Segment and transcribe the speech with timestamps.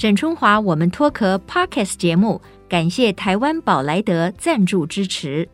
[0.00, 2.40] 沈春华，我们脱壳 Podcast 节目，
[2.70, 5.46] 感谢台湾宝莱德赞助支持。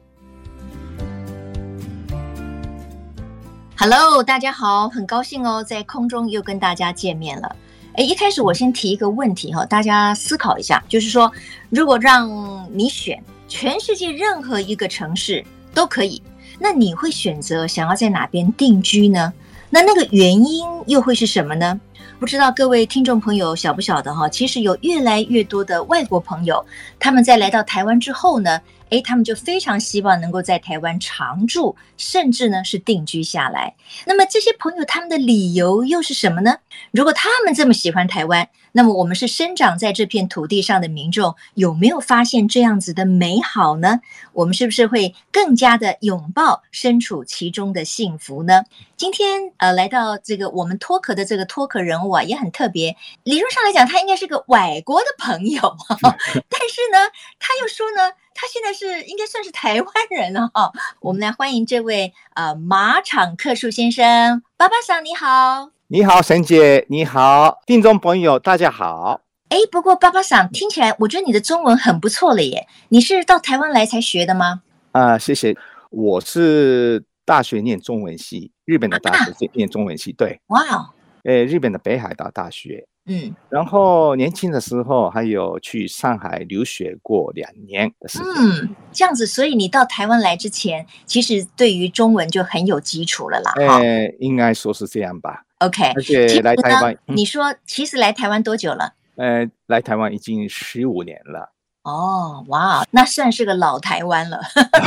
[3.76, 7.56] Hello，大家好，很高兴哦，在空中又跟大家见面了。
[7.94, 11.28] 诶，一开始我先提一个问题哈，大家思考一下，就是说，
[11.68, 12.30] 如果让
[12.72, 15.44] 你选全世界任何一个城市
[15.74, 16.22] 都可以，
[16.60, 19.32] 那你会选择想要在哪边定居呢？
[19.68, 21.80] 那那个原因又会是什么呢？
[22.18, 24.26] 不知道各位听众朋友晓不晓得哈？
[24.26, 26.64] 其实有越来越多的外国朋友，
[26.98, 28.58] 他们在来到台湾之后呢，
[28.90, 33.74] 诶，他们就非常希望能够在台湾常住，甚至呢是定居下来。
[34.06, 36.58] 那么这些朋友他们的理由又是什么呢？
[36.92, 44.00] 如果他们这么喜欢台湾，那么我们是生长在这片土地上的民众，有没有发现这样子的美好呢？
[44.32, 48.62] 我们是不是会更加的拥抱身处其中的幸福呢？
[48.96, 52.96] 今天呃，来到这个我们脱壳的这个脱壳人物啊，也很特别。
[53.24, 55.60] 理论上来讲，他应该是个外国的朋友，
[56.00, 60.70] 但是呢，他又说呢，他现在是应该算是台湾人了哈。
[61.00, 69.22] 我们来欢迎这位呃马场克树先生，巴巴桑你好，你好，沈姐，你好，听众朋友大家好。
[69.48, 72.68] 哎，不过巴巴桑听起来，我觉得你的中文很不错了耶。
[72.90, 74.60] 你是到台湾来才学的吗？
[74.92, 75.56] 啊、呃，谢谢，
[75.90, 77.04] 我是。
[77.26, 80.90] 大学念中文系，日本的大学念中文系，对，哇哦，
[81.24, 98.94] 诶，日本的北海道大学，嗯，然后年轻的时候还有去上海留学过两年的时间，嗯，这样子，所以你到台湾来之前，其实对于中文就很有基础了啦，哎，应该说是这样吧，OK，而且来台湾，你说其实来台湾多久了？
[99.16, 101.52] 呃，来台湾已经十五年了。
[101.86, 104.40] 哦，哇，那算是个老台湾了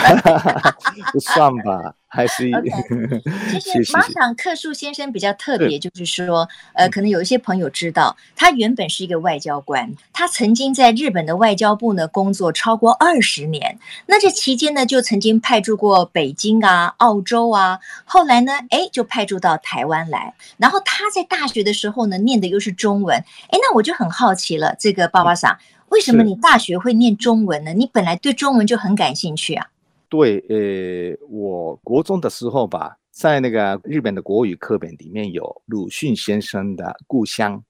[1.14, 2.50] 不算吧，还是。
[2.60, 3.60] Okay.
[3.62, 25.58] 其实马场克树先生比较特别，就是说，呃，可能有一些朋友知道，他原本是一个外交官，他曾经在日本的外交部呢工作超过二十年，那这期间呢就曾经派驻过北京啊、澳洲啊，后来呢，哎，就派驻到台湾来，然后他在大学的时候呢念的又是中文，哎，那我就很好奇了，这个巴巴桑。
[25.92, 27.74] 为什么你大学会念中文呢？
[27.74, 29.68] 你本来对中文就很感兴趣啊？
[30.08, 37.64] 对，呃，我国中的时候吧，在那个日本的国语课本里面有鲁迅先生的《故乡》。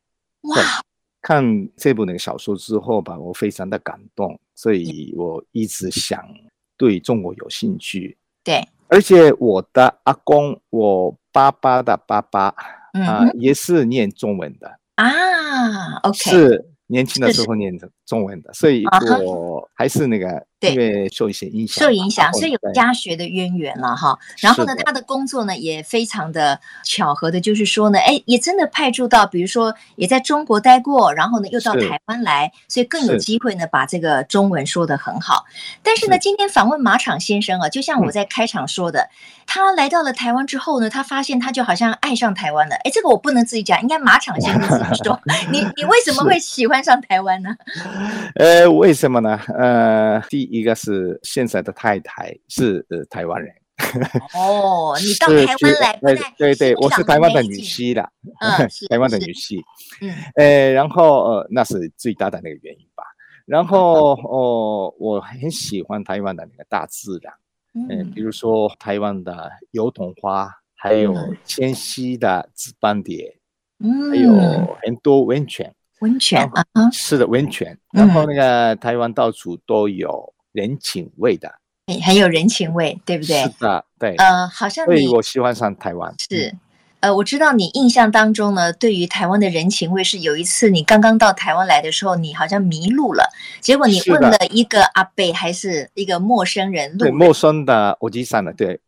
[0.53, 0.55] 哇！
[1.21, 1.43] 看
[1.75, 6.25] 这部那个小说之后吧，我非常的感动，所以我一直想
[6.77, 8.17] 对中国有兴趣。
[8.41, 12.55] 对，而且我的阿公，我爸爸的爸爸啊、
[12.93, 15.97] 嗯呃，也是念中文的啊。
[16.03, 16.65] OK，是。
[16.89, 17.71] 年轻的时候念
[18.05, 18.83] 中文的，所以
[19.23, 24.17] 我还是那个，因为受一些影响，受影响，所以有家学的渊源了哈。
[24.39, 35.45] 然后呢，他的工作呢也非常的巧合的，就是说呢，哎，也真的派驻到，比如说也在中国待过，然后呢又到台湾来，所以更有机会呢把这个中文说得很好。
[35.83, 39.09] 但是呢，今天访问马场先生啊，就像我在开场说的。
[39.51, 42.75] 他来到了台湾之后呢，他发现他就好像爱上台湾了。
[42.75, 45.19] 哎，这个我不能自己讲，应该马场先生自己说。
[45.51, 47.49] 你你为什么会喜欢上台湾呢？
[48.35, 49.39] 呃，为什么呢？
[49.57, 53.53] 呃，第一个是现在的太太是呃台湾人。
[54.35, 58.01] 哦，你到台湾来，对对对，我是台湾的女婿的，
[58.41, 59.61] 嗯，台湾的女婿。
[60.01, 63.03] 嗯，呃，然后呃，那是最大的那个原因吧。
[63.45, 67.33] 然后哦，我很喜欢台湾的那个大自然。
[67.73, 71.15] 嗯，比如说台湾的油桐花，还有
[71.45, 73.37] 迁徙的紫斑蝶，
[73.79, 74.33] 嗯，还有
[74.83, 77.77] 很多温泉，温泉啊，是的，温泉。
[77.91, 81.51] 然后那个台湾到处都有人情味的，
[82.03, 83.43] 很有人情味，对不对？
[83.43, 84.15] 是的，对。
[84.15, 86.55] 呃，好像所以我喜欢上台湾，是。
[87.01, 93.23] 呃，我知道你印象当中呢，对于台湾的人情味是有一次你刚刚到台湾来的时候，你好像迷路了，
[93.61, 98.79] 结果你问了一个阿伯还是一个陌生人，对，陌生的我记上了，对。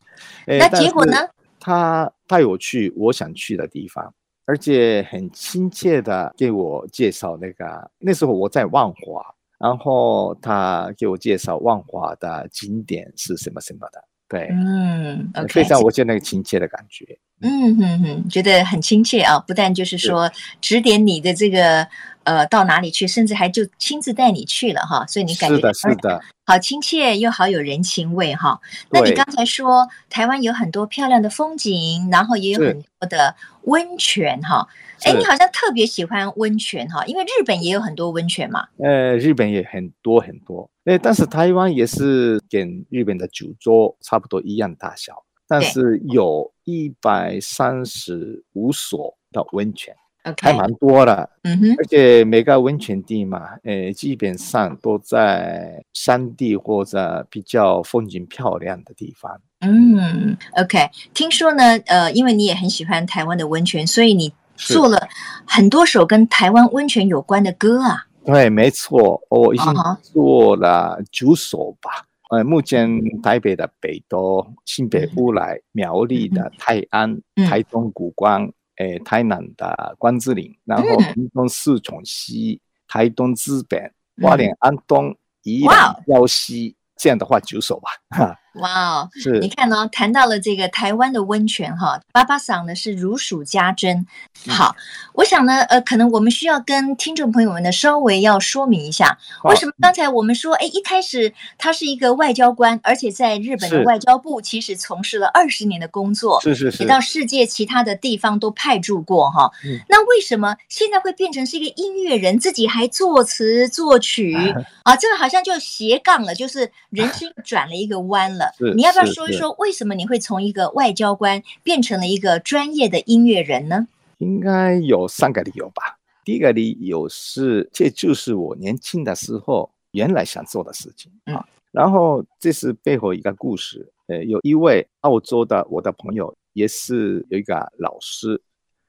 [0.46, 1.16] 那结果呢？
[1.58, 4.12] 他带我去我想去的地方，
[4.44, 7.90] 而且很亲切的给我介绍那个。
[7.98, 9.22] 那时候我在万华，
[9.58, 14.02] 然后他给我介绍万华的景点是什么什么的。
[14.28, 17.04] 对，嗯，okay, 非常，我觉得那个亲切的感觉，
[17.42, 19.38] 嗯哼哼，觉得很亲切啊！
[19.40, 20.30] 不但就是说
[20.60, 21.86] 指点你的这个
[22.22, 28.60] 呃到哪里去，甚至还就亲自带你去了哈，所以你感觉是的，是的，好亲切又好有人情味哈。
[28.90, 33.34] 那你刚才说台湾有很多漂亮的风景，然后也有很多的
[33.64, 34.66] 温泉哈。
[35.04, 38.68] 哎，你好像特别喜欢温泉哈，因为日本也有很多温泉嘛。
[38.78, 49.94] 呃，日本也很多很多，哎，但是台湾也是跟日本的九州差不多一样大小，但是有一百三十五所的温泉。
[50.40, 51.28] 还蛮多的。
[51.42, 59.40] 嗯哼，而且每个温泉地嘛，呃，基本上都在山地或者比较风景漂亮的地方。
[59.60, 65.08] 嗯，OK，听说呢，呃，因为你也很喜欢台湾的温泉，所以你做了
[65.44, 68.06] 很多首跟台湾温泉有关的歌啊。
[68.24, 71.90] 对，没错，我已经做了九首吧。
[71.90, 72.11] Uh huh.
[72.32, 72.88] 呃，目前
[73.22, 82.58] 台北的北投、新北乌来、苗栗的泰安、台东古关、呃，台南的关子岭，然后屏东四重溪、
[82.88, 83.92] 台东资本、
[84.22, 87.90] 花莲安东、宜兰礁溪，这样的话九首吧。
[88.08, 88.38] 哈。
[88.54, 94.06] 哇哦，是你看哦，谈到了这个台湾的温泉哈，爸爸桑呢是如数家珍。
[94.48, 94.76] 好，
[95.14, 109.50] 我想呢，呃，可能我们需要跟听众朋友们呢稍微要说明一下，为什么刚才我们说，哎，一开始他是一个外交官，而且在日本的外交部其实从事了二十年的工作，是是是，也到世界其他的地方都派驻过哈。
[109.88, 114.34] 那为什么现在会变成是一个音乐人，自己还作词作曲
[114.84, 114.94] 啊？
[114.96, 118.41] 这个好像就斜杠了，就是人生转了一个弯了。
[118.56, 123.86] 是你要不要说一说，为什么你会从一个外交官变成了一个专业的音乐人呢？
[124.18, 125.98] 应该有三个理由吧。
[126.24, 131.44] 第一个理由是，这就是我年轻的时候原来想做的事情啊。
[131.72, 133.90] 然后这是背后一个故事。
[134.06, 138.40] 呃，有一位澳洲的我的朋友，也是有一个老师，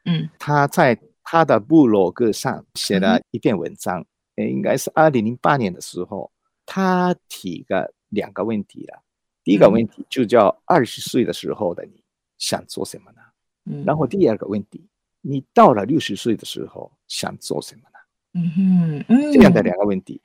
[0.06, 6.30] 嗯，他在他的部落格上写了一篇文章，呃，应该是二零零八年的时候，
[6.66, 9.02] 他提个两个问题了。
[9.44, 12.02] 第一个问题就叫二十岁的时候的你
[12.38, 13.22] 想做什么呢？
[13.66, 14.86] 嗯，然后第二个问题，
[15.22, 18.00] 你到了六十岁的时候想做什么呢？
[18.34, 20.22] 嗯哼，嗯，这样的两个问题，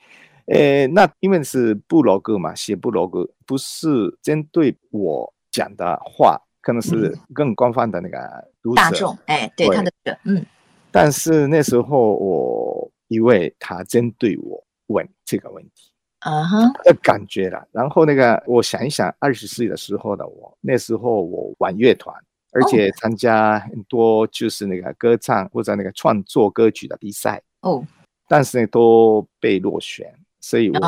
[0.47, 3.88] 呃，那因为是布罗格嘛，写布罗格不是
[4.23, 8.19] 针对我讲的话，可能是更广泛的那个
[8.62, 10.44] 读者，大众，哎，对，对他的，嗯，
[10.91, 15.93] 但是那时候我以为他针对我问这个问题。
[16.20, 22.15] 啊哈的感觉了，然后那个，我想一想，二十岁的时候的我，那时候我玩乐团，
[22.53, 27.85] 而且参加很多就是那个歌唱或者那个创作歌曲的比赛哦，
[28.29, 30.79] 但是呢都被落选，所以我，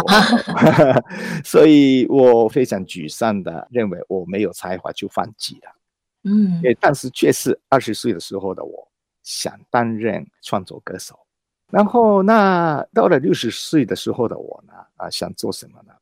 [1.44, 5.73] 所以我非常沮丧的认为我没有才华就放弃了，
[6.25, 8.88] 嗯，但是却是二十岁的时候的我
[9.23, 11.17] 想担任创作歌手。
[11.70, 14.72] 然后，那到了六十岁的时候的我呢？
[14.96, 15.93] 啊，想做什么呢？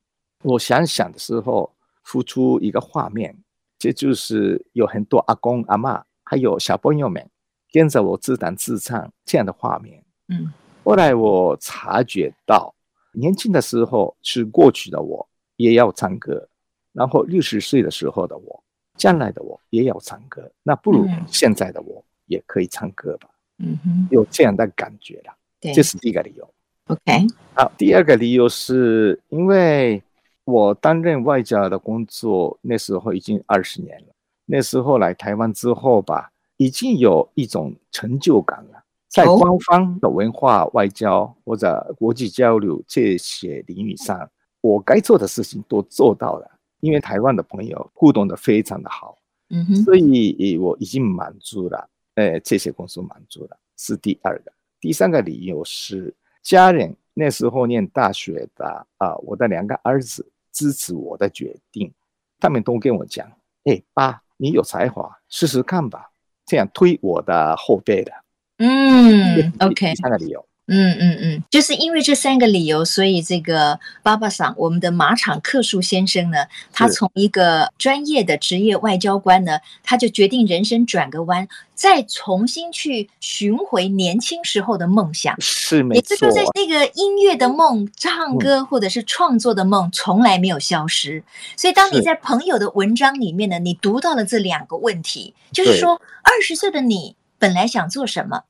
[0.42, 1.70] 我想想的时候，
[2.02, 3.36] 浮出一个画面，
[3.78, 7.28] 这就是有很多阿公阿嬷，还有小朋友们
[7.70, 10.02] 跟着我自弹自唱这样的画面。
[10.28, 10.52] 嗯，
[10.84, 12.74] 后来我察觉到，
[13.12, 16.48] 年轻的时候是过去的我也要唱歌，
[16.92, 18.64] 然后六十岁的时候的我，
[18.96, 23.28] 将来的我也要唱歌，那不如现在的我也可以唱歌吧。
[23.58, 25.34] 嗯哼，有这样的感觉了。
[25.60, 26.48] 对这是第一个理由。
[26.86, 30.02] OK，好，第二个理由是因为
[30.44, 34.06] 我担任外交的工作，那时候已经二十年了。
[34.46, 38.82] 那时候来台湾之后吧，已经有一种成就感了。
[39.08, 46.50] 在官方的文化、外交或者国际交流这些领域上，我该做的事情都做到了。
[46.80, 49.18] 因为台湾的朋友互动的非常的好，
[49.50, 51.88] 嗯哼，所以我已经满足了。
[52.14, 54.52] 呃，这些公司满足了，是第二个。
[54.80, 61.92] 第三个理由是家人那时候念大学的啊，我的两个儿子支持我的决定，
[62.38, 63.30] 他们都跟我讲
[63.64, 66.10] ：“哎，爸，你有才华，试试看吧。”
[66.46, 68.12] 这样推我的后背的。
[68.56, 69.90] 嗯，OK。
[69.90, 70.47] 第三个理由。
[70.70, 85.34] 嗯嗯嗯，就是因为这三个理由，所以这个巴巴桑，我们的马场克树先生呢，他从一个专业的职业外交官呢，他就决定人生转个弯，再重新去寻回年轻时候的梦想。
[85.40, 91.24] 是没错，也就是说，在那个音乐的梦、唱歌或者是创作的梦，从来没有消失。
[91.56, 98.42] 所以，当你在朋友的文章里面呢，你读到了这两个问题，就是说，二十岁的你本来想做什么？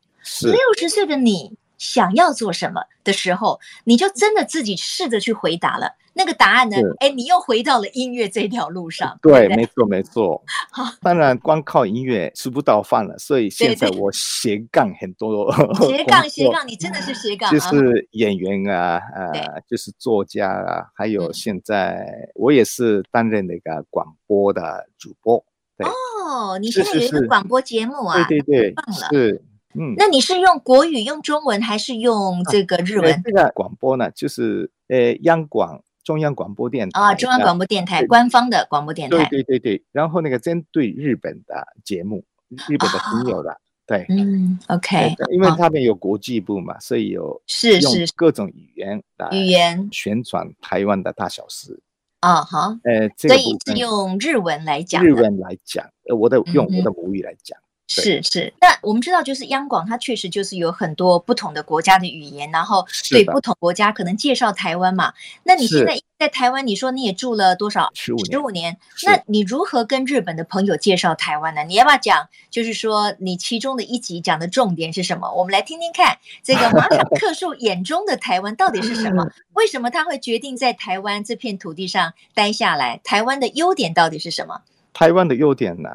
[0.42, 1.52] 六十岁的你。
[1.78, 5.94] 想要做什么的时候，你就真的自己试着去回答了。
[6.14, 6.76] 那个答案呢？
[6.98, 9.16] 哎，你又回到了音乐这条路上。
[9.22, 10.42] 对，没错，没错。
[10.72, 15.54] 好， 当然光靠音乐吃不到饭了，所以现在我斜杠很多。
[15.76, 17.52] 斜杠 斜杠，你真的是斜杠。
[17.52, 22.04] 就是演员啊，呃，就是作家啊，还有现在
[22.34, 25.36] 我也是担任那个广播的主播。
[25.78, 28.26] 哦，你现在有一个广播节目啊？
[28.26, 29.08] 对对对，棒了。
[29.12, 29.40] 是。
[29.74, 33.22] 嗯，那你是用国语、用中文还是用这个日文？
[33.22, 39.16] 这个广播呢，就是呃，央广中央广播电台啊，中央广播电台官方的广播电台。
[39.16, 42.24] 对对对对，然后那个针对日本的节目，
[42.68, 49.88] 日本的朋友的对，嗯，OK，因为他们有国际部嘛，所以有是是各种语言来语言。
[49.92, 51.78] 宣传台湾的大小事。
[52.20, 57.58] 啊，好，呃，所以是用日文来讲，日文来讲，呃，我的用我的母语来讲。
[57.88, 65.12] 是是，那我们知道，就是央广它确实就是有很多不同的国家的语言，然后对不同国家可能介绍台湾嘛。
[65.42, 67.90] 那你现在在台湾，你说你也住了多少？
[67.94, 68.30] 十五年。
[68.30, 68.76] 十五年。
[69.06, 71.64] 那你如何跟日本的朋友介绍台湾呢？
[71.64, 72.28] 你要不要讲？
[72.50, 75.32] 就是说你其中的一集讲的重点是什么？
[75.32, 79.26] 我们来听听看，这个马场克 树眼中的台湾到底是什么？
[79.54, 83.00] 为什么他会决定在台湾这片土地上待下来？
[83.02, 84.60] 台湾的优点到底是什么？
[84.92, 85.88] 台湾的优点呢？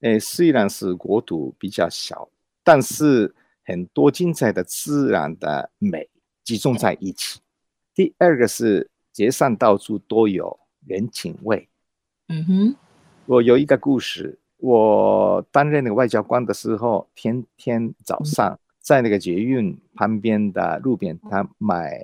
[0.00, 2.28] 诶，虽然是国土比较小，
[2.64, 6.08] 但是很多精彩的自然的美
[6.42, 7.40] 集中在一起。
[7.94, 11.68] 第二个是街上到处都有人情味。
[12.28, 12.76] 嗯哼，
[13.26, 22.00] 我有一个故事，我担任那个外交官的时候，天天早上在那个捷运旁边的路边摊买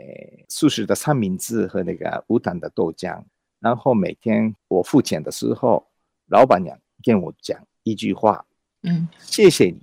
[0.49, 3.23] 素食的三明治和那个无糖的豆浆，
[3.61, 5.87] 然后每天我付钱的时候，
[6.27, 7.59] 老板娘跟我讲。
[7.87, 8.45] 一句话，
[8.83, 9.79] 嗯，谢谢你，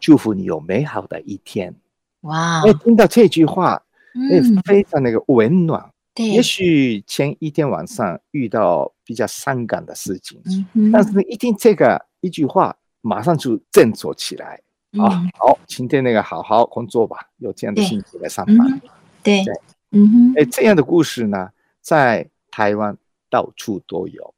[0.00, 1.74] 祝福你有美好的一天。
[2.22, 3.82] 哇，哎，听到这句话，
[4.14, 5.92] 嗯，非常那个温暖。
[6.14, 10.40] 对，也许前一天晚上遇到比较伤感的事情，
[10.72, 14.58] 嗯，但是一听这个一句话，马上就振作起来。
[14.98, 18.80] 啊，好，今天那个好好工作吧，有这样的心情来上班。
[19.22, 19.44] 对，
[19.90, 21.50] 嗯哼，哎，这样的故事呢，
[21.82, 22.96] 在台湾
[23.28, 24.31] 到处都有。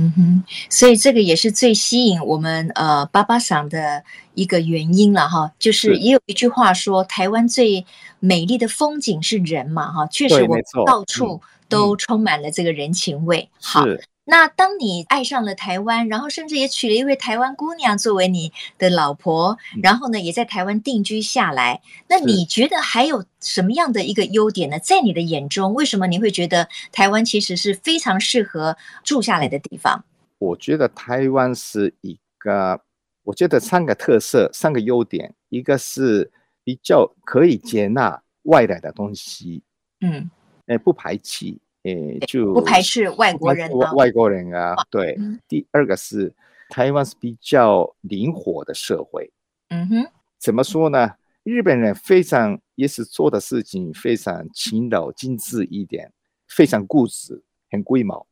[0.00, 4.02] 嗯哼，所以这个也是最吸引我们呃巴巴桑的
[4.34, 7.84] 一个原因了哈，就是也有一句话说，台湾最
[8.20, 13.48] 美丽的风景是人嘛哈，确实我们到处都充满了这个人情味。
[13.60, 13.84] 好。
[14.30, 21.80] 那当你爱上了台湾，然后甚至也娶了一位台湾姑娘作为你的老婆，然后呢，也在台湾定居下来。
[22.08, 24.78] 那你觉得还有什么样的一个优点呢？
[24.80, 30.04] 在你的眼中，为什么你会觉得台湾其实是非常适合住下来的地方？
[30.36, 32.78] 我觉得台湾是一个，
[33.24, 36.30] 我觉得三个特色，三个优点，一个是
[36.62, 39.62] 比较可以接纳外来的东西，
[40.02, 40.30] 嗯，
[40.66, 41.58] 哎，不排斥。
[41.88, 45.16] 诶，就不排斥外国人，外国人啊，对。
[45.48, 46.32] 第二个是
[46.68, 49.30] 台湾是比较灵活的社会，
[49.68, 50.06] 嗯哼。
[50.38, 51.12] 怎么说呢？
[51.42, 56.12] 日本人非常也是做的事情非常勤劳、精致一点，
[56.46, 58.26] 非常固执、很龟毛。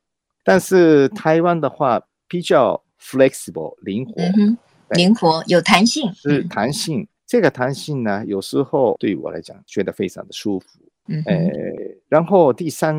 [0.44, 4.22] 但是台湾的话比较 flexible，灵活，
[4.90, 7.08] 灵活有弹性，是弹性。
[7.26, 10.78] 这个弹性呢，有时候对我来讲觉得非常的舒服。
[11.08, 11.24] 嗯，
[12.08, 12.96] 然后第三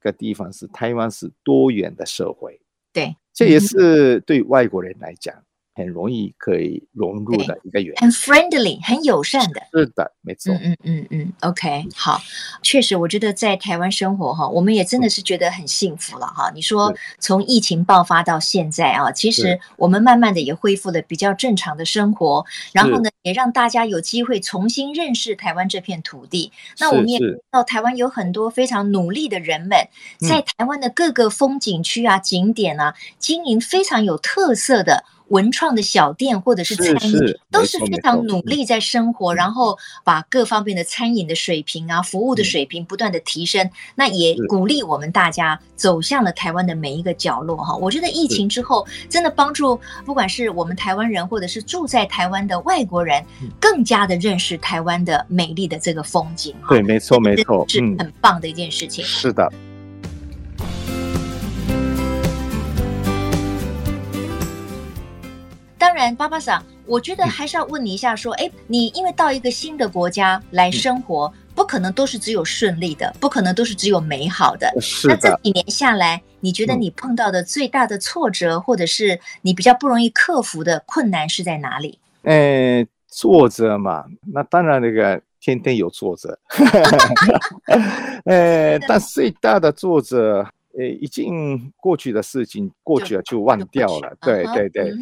[0.00, 2.60] 个地方是台湾是多元的社会，
[2.92, 5.34] 对，这也是对外国人来讲。
[5.80, 9.60] 很容易可以融入的一个原因，很 friendly，很友善的。
[9.72, 10.52] 是的，没错。
[10.54, 12.20] 嗯嗯嗯嗯，OK，好，
[12.62, 16.50] 确实，我觉得在台湾生活哈，我们也真的是觉得很幸福了哈。
[16.54, 26.52] 你说从疫情爆发到现在啊，其实我们慢慢的也恢复了比较正常的生活，然后呢，也让大家有机会重新认识台湾这片土地。
[26.78, 29.78] 那我们也知道台湾有很多非常努力的人们，
[30.18, 35.04] 在台湾的各个风景区啊、景点啊，经营非常有特色的。
[35.30, 43.68] 文创的小店或者是餐饮，都是非常努力在生活，然后把各方面的餐饮的水平啊、服务的水平不断的提升。
[43.94, 47.74] 那也鼓励我们大家走向了台湾的每一个角落哈。
[47.76, 53.24] 我觉得疫情之后，真的帮助不管是我们台湾人，或者是住在台湾的外国人，
[53.60, 56.54] 更加的认识台湾的美丽的这个风景。
[56.68, 59.04] 对，没错，没错，是很棒的一件事情。
[59.04, 59.50] 是的。
[66.00, 74.72] 然，爸爸桑，我觉得还是要问你一下，说，哎，你因为到一个新的国家来生活，不可能都是只有顺利的，不可能都是只有美好的。
[74.80, 75.14] 是的。
[75.14, 81.98] 那这几年下来，你觉得你碰到的最大的挫折，或者是你比较不容易克服的困难是在哪里？
[82.22, 86.38] 呃，挫折嘛，那当然那个天天有挫折。
[88.24, 90.46] 呃，但最大的挫折。
[90.78, 94.94] 呃，已经过去的事情过去了就忘掉了，对对对。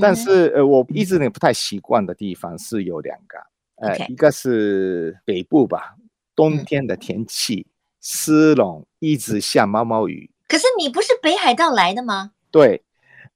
[0.00, 3.38] 但是呃，我一直呢不太习惯的地方是有两个，
[3.76, 5.96] 呃，一个是北部吧，
[6.34, 7.66] 冬天的天气
[8.00, 10.28] 湿冷，一直下毛毛雨。
[10.48, 12.32] 可是你不是北海道来的吗？
[12.50, 12.82] 对，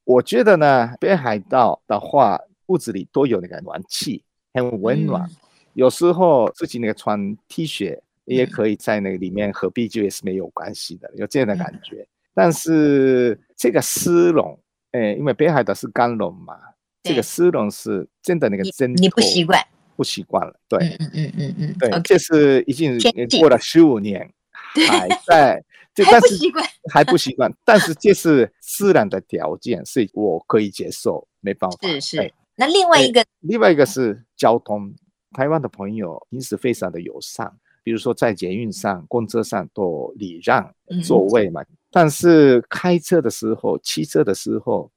[0.05, 5.31] 我觉得呢，北海道的话，屋子里都有那个暖气，很温暖。
[5.75, 8.01] 有时候自己那个穿 T 恤。
[8.27, 12.07] 也可以在那个里面喝啤酒也是没有关系的，有这样的感觉。
[12.35, 14.59] 但是这个丝绒，
[14.93, 16.59] 诶，因为北海道是干绒嘛，
[17.03, 19.59] 这个丝绒是真的那个真，你不习惯，
[19.97, 20.55] 不习惯了。
[20.69, 22.99] 对，嗯嗯嗯嗯对，这是已经
[23.41, 24.31] 过了十五年，
[24.87, 25.65] 还在，
[26.05, 27.51] 还不习惯， 还不习惯。
[27.65, 31.89] 但是这是自然的条件，是我可以接受，没办法。
[31.89, 32.33] 是是。
[32.57, 34.95] 那另外一个，另外一个是交通。
[35.33, 37.53] 台湾的朋友平时非常的友善，
[37.87, 40.75] 比如说在捷运上、公车上都礼让
[41.05, 41.63] 座位嘛。
[41.93, 44.91] 但是开车的时候、骑车的时候，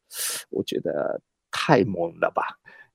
[0.50, 2.42] 我觉得太猛了吧？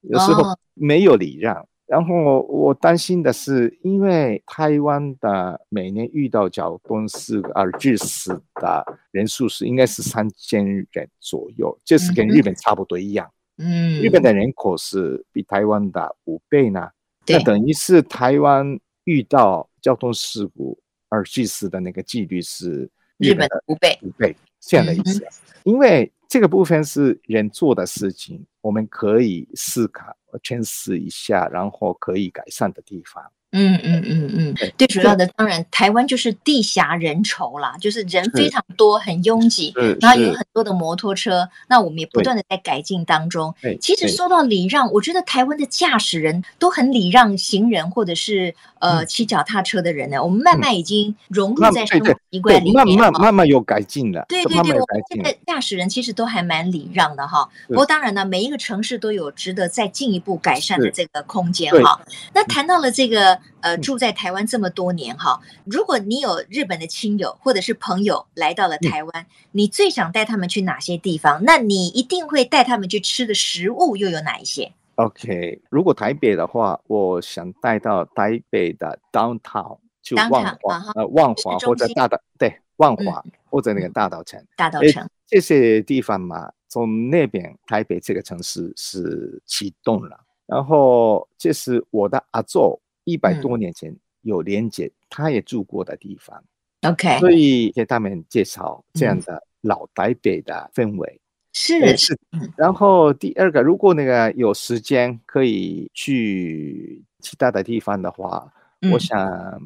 [0.00, 0.42] 有时候
[0.74, 1.64] 没有礼让。
[1.86, 13.30] 然后我担心的是，因为台湾的每年遇到交通事故而致死的人数是应该是三千人左右，就是跟日本差不多一样。
[13.58, 16.88] 嗯，日本的人口是比台湾的五倍呢。
[17.28, 25.22] 那等于是台湾遇到交通事故而去世的那个几率是日本的五倍，五倍这样的意思。
[25.22, 25.28] 嗯、
[25.64, 33.22] 因为这个部分是人做的事情，我们可以思考、诠释一下，然后可以改善的地方。
[33.56, 41.48] 嗯嗯嗯嗯，最主要的当然，台湾就是地狭人稠啦，就是人非常多，很拥挤，然后有很多的摩托车。
[41.68, 43.54] 那我们也不断的在改进当中。
[43.80, 50.20] 其实说到礼让，我觉得台湾的驾驶人都很礼让行人或者是呃骑脚踏车的人呢。
[50.20, 54.26] 我们慢慢已经融入在生活习惯里面，慢慢慢慢有改进了。
[54.28, 57.48] 对对对，我们现在驾驶人其实都还蛮礼让的哈。
[57.68, 62.00] 不过当然呢，每一个城市都有值得再进一步改善的这个空间哈。
[62.34, 63.38] 那谈到了这个。
[63.60, 71.42] 呃，住在台湾这么多年哈，如果你有日本的亲友或者是朋友来到了台湾，嗯、你最想带他们去哪些地方？
[71.44, 85.08] 那你一定会带他们去吃的食物又有哪一些？OK，如果台北的话，我想带到台北的 downtown 去万华，呃，万华或者大岛，对，万华、嗯、或者那个大岛城，大岛城。
[85.26, 92.78] 这些地方嘛，从那边台北这个城市是启动了，然后这是我的阿祖。
[93.04, 96.42] 一百多年前有连接，他也住过的地方。
[96.82, 101.20] OK，所以给他们介绍这样的老台北的氛围。
[101.52, 102.18] 是是。
[102.56, 108.52] 然后第二个，如果那个有时间可以去其他的地方的话，
[108.92, 109.16] 我想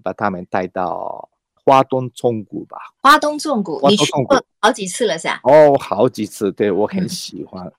[0.03, 2.77] 把他们带到花东纵谷吧。
[3.01, 5.41] 花东纵谷，你去过好几次了是吧？
[5.45, 7.73] 哦，好几次，对，我很喜欢。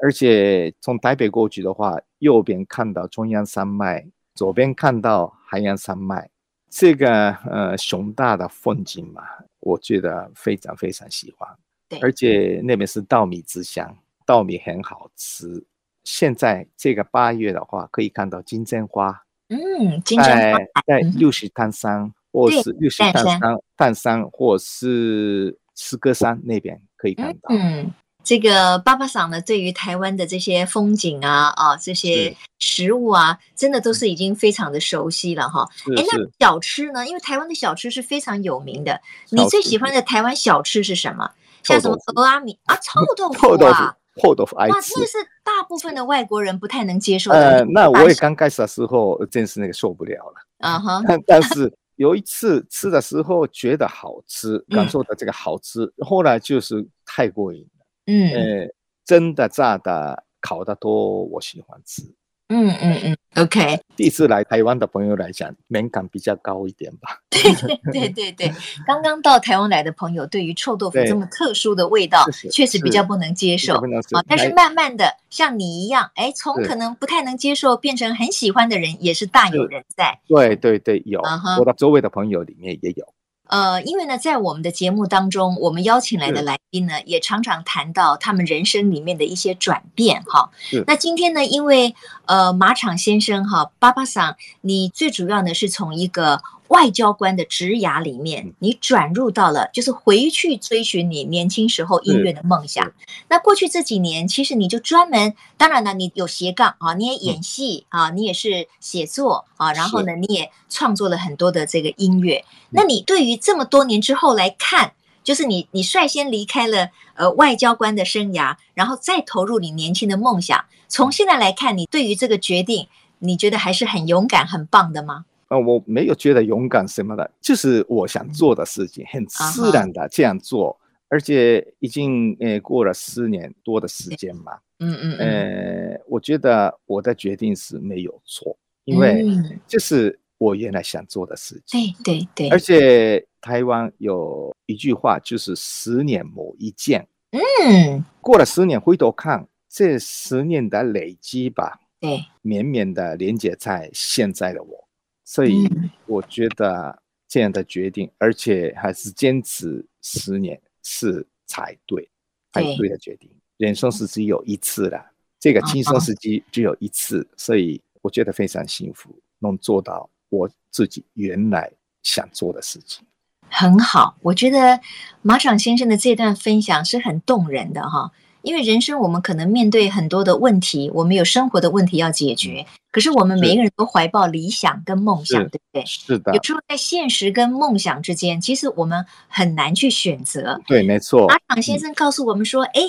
[0.00, 4.06] 而且从台北过去的话，右边看到中央山脉。
[4.36, 6.28] 左边看到海洋山脉，
[6.68, 9.22] 这个呃雄大的风景嘛，
[9.60, 11.48] 我觉得非常非常喜欢。
[11.88, 13.96] 对，而且那边是稻米之乡，
[14.26, 15.64] 稻米很好吃。
[16.04, 19.24] 现在这个八月的话，可以看到金针花。
[19.48, 23.40] 嗯，金针花在六十石山，或是六十石山、
[23.74, 27.48] 淡山，或是诗歌山那边可以看到。
[27.50, 27.90] 嗯。
[28.26, 35.64] 这个爸爸桑呢，对于台湾的这些风景啊啊，这些食物啊，真的都是已经非常的熟悉了哈。
[35.96, 37.06] 哎，那小吃呢？
[37.06, 39.00] 因为台湾的小吃是非常有名的。
[39.30, 41.30] 你最喜欢的台湾小吃是什么？
[41.62, 44.72] 像什么蚵仔米啊， 臭豆腐啊，臭豆腐爱吃。
[44.72, 47.58] 哇，这是大部分的外国人不太能接受的。
[47.58, 50.34] 呃，那我也刚开始的时候真是那个受不了了。
[50.68, 51.00] 啊哈。
[51.28, 57.64] 但是有一次吃的时候觉得好吃，感受到这个好吃，后来就是太过瘾。
[58.06, 58.68] 嗯，呃，
[59.04, 62.02] 蒸的、炸的、烤的都我喜欢吃。
[62.48, 63.80] 嗯嗯嗯，OK。
[63.96, 67.20] 第一次来台湾的朋友来讲，门槛比较高一点吧。
[67.28, 68.52] 对对对对 对，
[68.86, 74.22] 刚刚到台湾来的朋友，对于臭豆腐这么特殊的味道，确实比较不能接受啊。
[74.28, 80.20] 但是慢慢的，像你一样，哎，从可能不太能接受变成很喜欢的人，也是大有人在。
[80.28, 81.20] 对对对，有，
[81.58, 83.12] 我的周围的朋友里面也有。
[83.46, 90.50] 呃，因为呢，在我们的节目当中，我们邀请来的来宾呢，也常常谈到他们人生里面的一些转变哈。
[90.86, 91.94] 那今天呢，因为
[92.26, 96.40] 呃，马场先生哈，巴巴桑，你最主要呢是从一个。
[96.68, 102.92] 外交官的职涯里面，你转入到了，就是回去追寻你年轻时候音乐的梦想。
[103.28, 112.44] 那过去这几年，其实你就专门，当然了，你有斜杠啊，你也演戏啊，你也是写作啊，然后呢，你也创作了很多的这个音乐。
[112.70, 120.64] 那你对于这么多年之后来看，就是你你率先离开了呃外交官的生涯，然后再投入你年轻的梦想。
[120.88, 125.24] 从现在来看，你对于这个决定，你觉得还是很勇敢、很棒的吗？
[125.48, 139.24] 呃，我没有觉得勇敢什么的，就是我想做的事情，很自然的这样做，嗯、而且已经呃过了四年多的时间嘛，嗯嗯，呃，我觉得我的决定是没有错，因为
[139.66, 149.46] 这是我原来想做的事情，对对对，而且台湾有一句话就是十年磨一剑，嗯，过了十年回头看。
[149.68, 154.85] 这十年的累积吧，对，绵绵的连接在现在的我，
[155.26, 155.68] 所以
[156.06, 162.08] 我觉得这样的决定，嗯、而且还是坚持十年是才对，
[162.52, 163.28] 才对的决定。
[163.56, 165.04] 人生是只有一次的，
[165.40, 169.10] 这个轻松时机只有一次，哦、所以我觉得非常幸福，
[169.40, 171.70] 能做到我自己原来
[172.04, 173.04] 想做的事情。
[173.48, 174.80] 很好，我觉得
[175.22, 178.12] 马场先生的这段分享是很动人的哈。
[178.46, 182.64] 因为人生我们可能面对很多的问题，我们有生活的问题要解决。
[182.92, 185.84] 可是我们每一个人都怀抱理想跟梦想，对不对？
[185.84, 186.32] 是的。
[186.32, 190.60] 有时候在现实跟梦想之间，其实我们很难去选择。
[190.64, 191.26] 对，没错。
[191.26, 192.82] 马场先生告诉我们说：“哎。”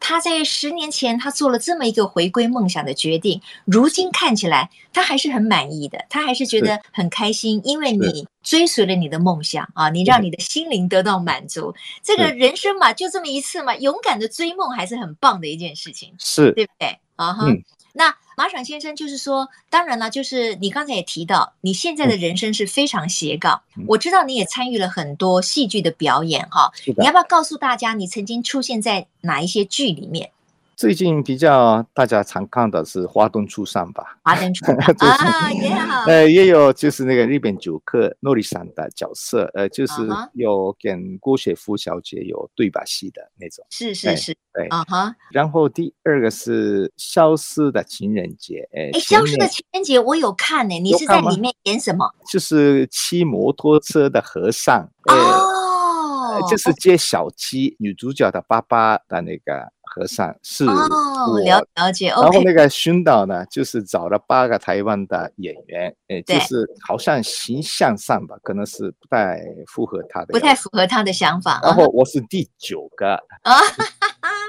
[0.00, 3.40] 他在十年前，他做了这么一个回归梦想的决定。
[3.64, 11.74] 如今看起来，他还是很满意的，他还是觉得很开心，因为你追随了你的梦想啊，你让你的心灵得到满足。
[12.02, 16.98] 这个人生嘛，就这么一次嘛，勇敢的追梦还是很棒的一件事情，是对不对？
[17.16, 17.46] 啊哈，
[17.94, 18.14] 那。
[18.36, 23.62] 马场先生就是说，当然了，就是你刚才也提到，你现在的人生是非常斜杠。
[23.76, 30.30] 嗯、我知道你也参与了很多戏剧的表演，哈，你要不要告诉大家，你曾经出现在哪一些剧里面？
[30.76, 39.94] 最近比较大家常看的是《华灯初上》吧，《华灯初上》 啊，也好， 呃，也有就是那个日本酒客诺里桑的角色，呃，就是
[40.32, 44.66] 有跟郭雪芙小姐有对把戏的那种，是是是，对。
[44.68, 45.14] 啊哈。
[45.30, 52.12] 然后第二个是《消失的情人节》，哎，《消失的情人节》我有看呢，你是在里面演什么？
[52.30, 59.73] 就是骑摩托车的和尚哦，就是接小七女主角的爸爸的那个。
[59.94, 62.08] 和尚是哦，了了解。
[62.08, 71.60] 然后那个熏导呢，就是找了八个台湾的演员，哎，就是好像形象上吧，可能是不太符合他的，不太符合他的想法。
[71.62, 73.60] 然后我是第九个啊，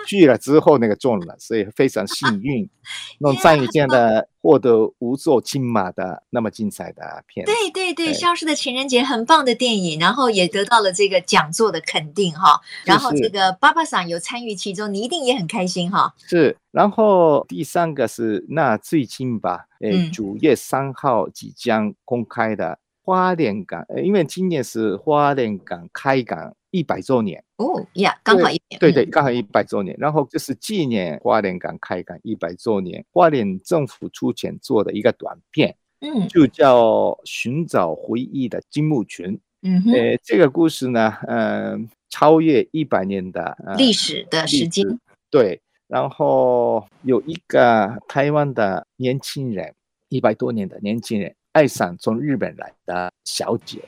[0.07, 2.67] 去了之后那个中了，所以非常幸运，
[3.21, 7.45] 能参与这样的获得五座金马的那么精彩的片。
[7.45, 12.59] 对对对，《消失的情人节》很棒的电影，然后也得到了这个讲座的肯定哈。
[12.83, 15.34] 然后这个巴巴桑有参与其中，你一定也。
[15.37, 27.43] 很开心哈，是，然后第三个是那最近吧，诶，九月三号即将公开的花莲港，因为今年是花莲港开港一百周年。
[27.57, 44.99] 哦呀，刚好一年，对对，刚好一百周年，然后就是纪念花莲港开港一百周年，花莲政府出钱做的一个短片，嗯，就叫寻找回忆的金木群，嗯哼，诶，这个故事呢，嗯，超越一百年的历史的时间。
[45.35, 49.75] 对，然后有一个台湾的年轻人，
[50.07, 53.81] 一百多年的年轻人，爱上从日本来的小姐，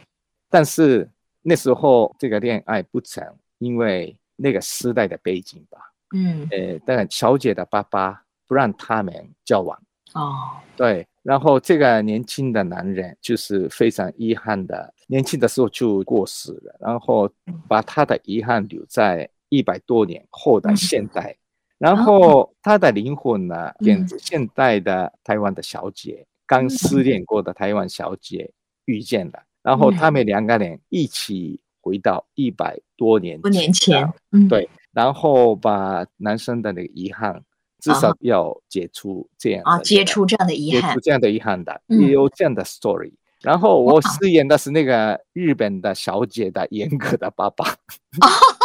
[0.49, 1.09] 但是
[1.41, 3.25] 那时候这个恋爱不成，
[3.59, 5.79] 因为那个时代的背景吧。
[6.13, 9.81] 嗯，呃，但小姐的爸爸不让他们交往。
[10.15, 17.31] 哦，对，然后这个年轻的男人就是非常遗憾的，年轻的时候就过世了，然后
[17.69, 19.29] 把他的遗憾留在。
[19.49, 21.37] 一百多年后的现代，嗯、
[21.77, 28.51] 然后他的灵魂呢，跟现代的台湾的小姐，嗯、刚失恋过的台湾小姐
[28.85, 34.11] 遇见了，嗯、然后他们两个人一起回到一百多年多年前，
[34.49, 37.41] 对，然后把男生的那个遗憾，
[37.79, 43.13] 至少要解除这样啊，解除这样的遗憾，解除这样的遗憾的，也有这样的 story。
[43.41, 47.65] 然后我饰演的是那个日本的小姐的严格的爸爸。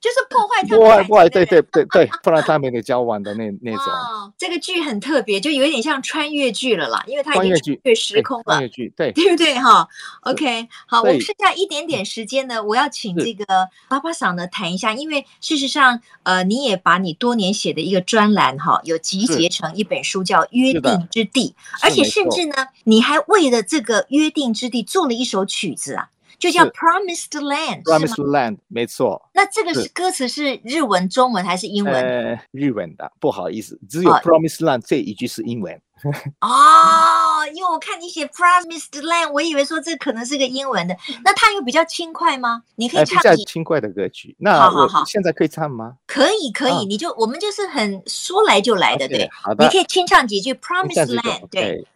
[0.00, 3.84] 就是破坏他，破坏破坏，对对对对，破坏他们的交往的那那种。
[3.84, 8.44] 哦这个剧很特别，就有点像穿越剧了啦，因为它已经穿越时空了。
[8.44, 9.86] 穿越剧，对 对不对哈
[10.22, 13.44] ？OK，好，我们剩下一点点时间呢，我要请这个
[13.88, 26.08] 爸爸桑呢谈一下，因为事实上，呃，你也把你多年写的一个专栏哈，有集结成一本书，叫《约定之地》，而且甚至呢，你还为了这个《约定之地》做了一首曲子啊。
[26.40, 29.30] 就叫 Promised Land，Promised Land，没错。
[29.34, 31.94] 那这个是歌词是日文、中文还是英文？
[31.94, 35.80] 呃，日文的，不好意思，只有 Promised Land 这一句是英文。
[36.40, 40.96] 哦，因为我看你写 Promised Land，我以为说这可能是个英文的。
[41.22, 42.62] 那它有比较轻快吗？
[42.76, 44.34] 你可以唱比较轻快的歌曲。
[44.38, 45.96] 那我现在可以唱吗？
[46.06, 49.28] 可以，可以，你就我们就是很说来就来的，对。
[49.30, 51.86] 好的，你可以清唱几句 Promised Land，对。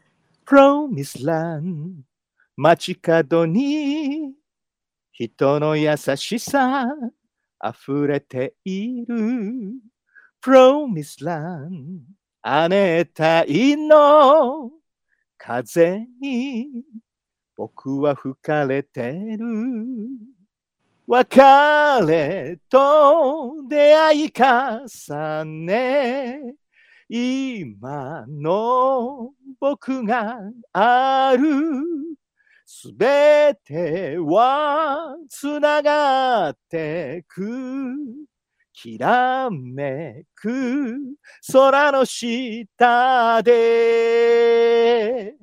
[0.46, 2.02] Promised Land。
[2.56, 4.32] 街角に
[5.10, 6.86] 人の优しさ
[7.62, 9.16] 溢れている。
[10.40, 12.00] Promise Land
[12.42, 14.70] 亜热帯の
[15.38, 16.68] 风に
[17.58, 19.46] 仆は吹かれてる。
[21.06, 26.40] 别れと出会い重ね
[27.08, 30.38] 今の仆が
[30.72, 32.13] ある。
[32.73, 37.97] すべてはつながってく
[38.73, 40.97] きらめく
[41.51, 45.35] 空の下で。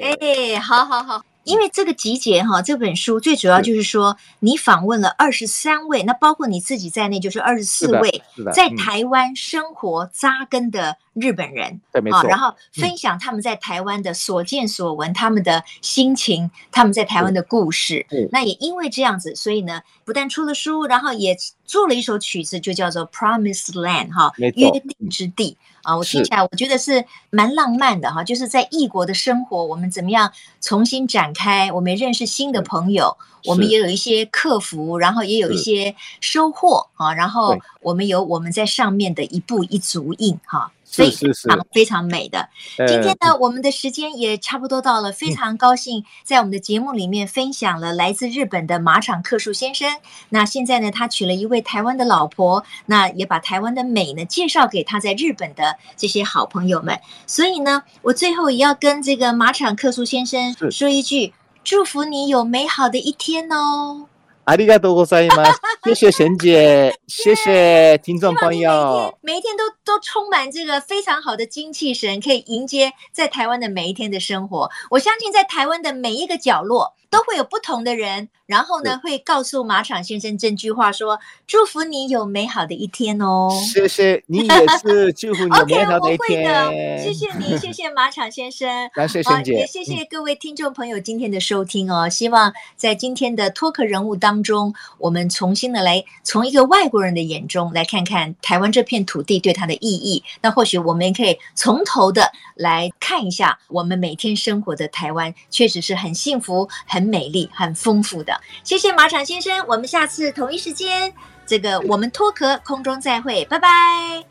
[0.00, 1.24] 哎、欸，好好好。
[1.42, 8.20] 因为这个集结哈，这本书最主要就是说，你访问了二十三位，那包括你自己在内，就是二十四位
[8.52, 12.23] 在台湾生活扎根的 日本人，对，没错。
[12.23, 18.05] 然后分享他们在台湾的所见所闻，他们的心情，他们在台湾的故事。
[18.31, 25.57] 那也因为这样子，所以呢，不但出了书，然后也做了一首曲子，就叫做《Promised Land》哈，约定之地。
[25.83, 31.71] 啊，我听起来我觉得是蛮浪漫的哈，就是在异国的生活，我们怎么样重新展开？
[31.71, 40.71] 我们认识新的朋友，我们也有一些克服，然后也有一些收获啊，然后我们有我们在上面的一步一足印哈。
[40.90, 42.48] 非常非常美的。
[42.86, 49.90] 今天呢，我们的时间也差不多到了，非常高兴在我们的节目里面分享了来自日本的马场克树先生。
[50.30, 56.98] 那现在呢，他娶了一位台湾的老婆，那也把台湾的美呢介绍给他在日本的这些好朋友们。
[57.26, 64.06] 所以呢，我最后也要跟这个马场克树先生说一句：祝福你有美好的一天哦。
[64.48, 65.58] ありがとうございます。
[65.82, 69.18] 谢谢贤姐，谢谢听众朋友。
[69.20, 74.71] 每一天都 都充满这个非常好的精气神，可以迎接在台湾的每一天的生活。
[74.91, 76.93] 我相信在台湾的每一个角落。
[77.11, 86.49] 都会有不同的人，然后呢，会告诉马场先生这句话说：“祝福你有美好的一天哦。”谢谢你也是， 祝福你有美好的一天。
[86.49, 92.07] OK，我会的，谢谢你，谢谢马场先生， 感谢贤姐，也谢谢各位听众朋友今天的收听哦。
[92.07, 100.23] 希望在今天的脱壳人物当中，我们重新的来从一个外国人的眼中来看看台湾这片土地对他的意义。
[100.41, 107.11] 那或许我们也可以从头的来看一下，我们每天生活的台湾确实是很幸福、很。
[107.11, 109.65] 美丽、很丰富的，谢谢马场先生。
[109.67, 111.11] 我们下次同一时间，
[111.45, 113.67] 这个我们脱壳空中再会，拜拜，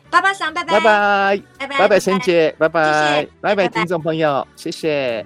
[0.09, 5.23] 爸爸桑，拜拜，拜拜，拜拜，拜拜，仙姐，拜拜，拜拜，听众朋友，谢谢。